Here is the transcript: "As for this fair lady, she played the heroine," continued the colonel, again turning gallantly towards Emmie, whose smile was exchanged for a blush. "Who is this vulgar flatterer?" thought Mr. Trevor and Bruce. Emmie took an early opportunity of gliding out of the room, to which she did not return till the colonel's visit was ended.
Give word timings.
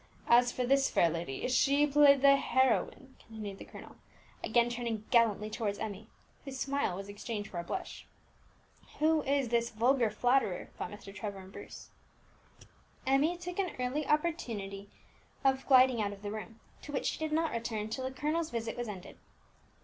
"As 0.27 0.51
for 0.51 0.65
this 0.65 0.89
fair 0.89 1.11
lady, 1.11 1.47
she 1.47 1.85
played 1.85 2.23
the 2.23 2.35
heroine," 2.35 3.17
continued 3.19 3.59
the 3.59 3.65
colonel, 3.65 3.97
again 4.43 4.67
turning 4.67 5.05
gallantly 5.11 5.47
towards 5.47 5.77
Emmie, 5.77 6.07
whose 6.43 6.57
smile 6.59 6.95
was 6.95 7.07
exchanged 7.07 7.51
for 7.51 7.59
a 7.59 7.63
blush. 7.63 8.07
"Who 8.97 9.21
is 9.21 9.49
this 9.49 9.69
vulgar 9.69 10.09
flatterer?" 10.09 10.69
thought 10.75 10.89
Mr. 10.89 11.13
Trevor 11.13 11.37
and 11.37 11.51
Bruce. 11.53 11.91
Emmie 13.05 13.37
took 13.37 13.59
an 13.59 13.75
early 13.77 14.07
opportunity 14.07 14.89
of 15.43 15.67
gliding 15.67 16.01
out 16.01 16.13
of 16.13 16.23
the 16.23 16.31
room, 16.31 16.59
to 16.81 16.91
which 16.91 17.05
she 17.05 17.19
did 17.19 17.31
not 17.31 17.51
return 17.51 17.87
till 17.87 18.05
the 18.05 18.09
colonel's 18.09 18.49
visit 18.49 18.75
was 18.75 18.87
ended. 18.87 19.19